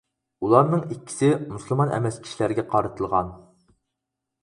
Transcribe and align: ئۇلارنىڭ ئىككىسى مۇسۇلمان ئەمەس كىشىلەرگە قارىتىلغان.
ئۇلارنىڭ 0.45 0.81
ئىككىسى 0.85 1.29
مۇسۇلمان 1.53 1.95
ئەمەس 1.99 2.19
كىشىلەرگە 2.27 2.67
قارىتىلغان. 2.75 3.35